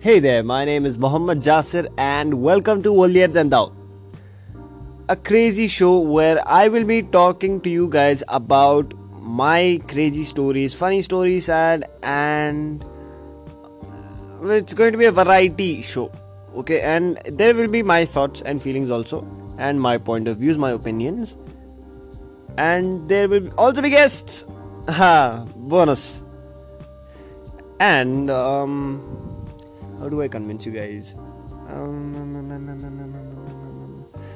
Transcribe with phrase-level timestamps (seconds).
[0.00, 3.72] Hey there, my name is Muhammad Jasir and welcome to Holier Than Thou.
[5.08, 10.72] A crazy show where I will be talking to you guys about my crazy stories,
[10.72, 12.84] funny stories, sad, and
[14.44, 16.12] it's going to be a variety show.
[16.54, 19.26] Okay, and there will be my thoughts and feelings also,
[19.58, 21.36] and my point of views, my opinions,
[22.56, 24.46] and there will also be guests.
[24.88, 26.22] Ha, bonus.
[27.80, 29.27] And um,
[29.98, 31.14] how do I convince you guys?
[31.68, 33.38] Um, mm, mm, mm,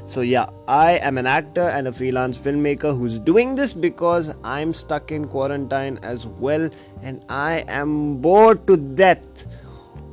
[0.06, 4.72] so yeah, I am an actor and a freelance filmmaker who's doing this because I'm
[4.72, 6.68] stuck in quarantine as well,
[7.02, 9.46] and I am bored to death.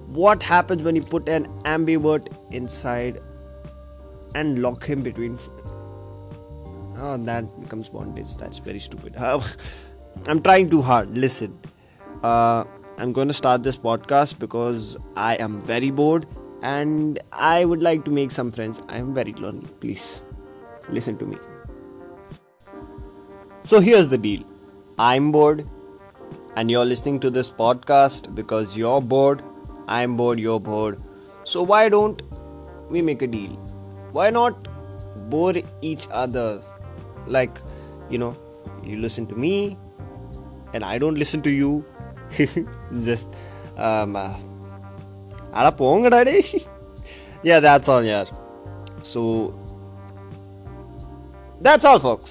[0.07, 3.19] What happens when you put an ambivert inside
[4.35, 5.37] and lock him between?
[6.97, 8.35] Oh, that becomes bondage.
[8.37, 9.15] That's very stupid.
[10.27, 11.17] I'm trying too hard.
[11.17, 11.57] Listen,
[12.23, 12.63] uh,
[12.99, 16.25] I'm going to start this podcast because I am very bored
[16.61, 18.83] and I would like to make some friends.
[18.89, 19.67] I am very lonely.
[19.79, 20.21] Please
[20.89, 21.37] listen to me.
[23.63, 24.43] So here's the deal
[24.97, 25.65] I'm bored,
[26.57, 29.43] and you're listening to this podcast because you're bored.
[29.87, 31.01] I'm bored, you're bored.
[31.45, 32.21] So why don't
[32.89, 33.51] we make a deal?
[34.11, 34.67] Why not
[35.29, 36.61] bore each other?
[37.27, 37.61] Like,
[38.09, 38.35] you know,
[38.83, 39.77] you listen to me,
[40.73, 41.85] and I don't listen to you.
[43.08, 43.28] Just,
[43.88, 44.32] um, uh,
[45.58, 46.36] அட போங்கடா டே
[47.48, 48.22] yeah that's all yeah
[49.12, 49.20] so
[51.66, 52.30] that's all folks